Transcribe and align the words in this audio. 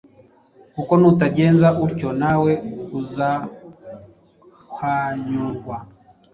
kuko 0.73 0.91
nutagira 1.01 1.69
utyo, 1.85 2.09
nawe 2.21 2.53
uzahwanyurwa.” 2.99 5.75